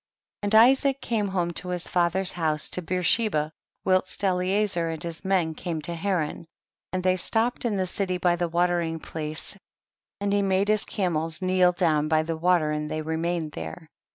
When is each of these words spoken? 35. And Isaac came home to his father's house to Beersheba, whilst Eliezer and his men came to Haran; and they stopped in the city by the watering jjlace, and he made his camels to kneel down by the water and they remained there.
35. 0.41 0.47
And 0.63 0.67
Isaac 0.71 1.01
came 1.01 1.27
home 1.27 1.51
to 1.51 1.69
his 1.69 1.87
father's 1.87 2.31
house 2.31 2.71
to 2.71 2.81
Beersheba, 2.81 3.51
whilst 3.85 4.23
Eliezer 4.23 4.89
and 4.89 5.03
his 5.03 5.23
men 5.23 5.53
came 5.53 5.79
to 5.83 5.93
Haran; 5.93 6.47
and 6.91 7.03
they 7.03 7.17
stopped 7.17 7.65
in 7.65 7.77
the 7.77 7.85
city 7.85 8.17
by 8.17 8.35
the 8.35 8.47
watering 8.47 8.99
jjlace, 8.99 9.57
and 10.19 10.33
he 10.33 10.41
made 10.41 10.69
his 10.69 10.85
camels 10.85 11.37
to 11.37 11.45
kneel 11.45 11.71
down 11.73 12.07
by 12.07 12.23
the 12.23 12.35
water 12.35 12.71
and 12.71 12.89
they 12.89 13.03
remained 13.03 13.51
there. 13.51 13.91